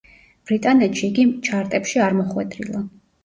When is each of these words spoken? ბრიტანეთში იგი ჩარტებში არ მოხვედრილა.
ბრიტანეთში 0.51 1.03
იგი 1.09 1.25
ჩარტებში 1.49 2.03
არ 2.07 2.17
მოხვედრილა. 2.21 2.83